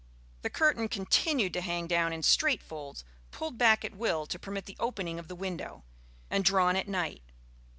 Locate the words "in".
2.11-2.23